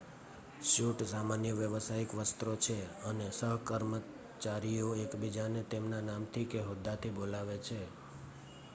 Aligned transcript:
suit 0.67 1.01
સામાન્ય 1.05 1.51
વ્યાવસાયિક 1.53 2.11
વસ્ત્રો 2.19 2.53
છે 2.59 2.77
અને 3.07 3.27
સહકર્મચારીઓ 3.31 4.89
એકબીજાને 5.03 5.61
તેમના 5.71 6.03
નામથી 6.03 6.47
કે 6.47 6.59
હોદ્દાથી 6.61 7.15
બોલાવે 7.17 7.57
છે 7.59 7.79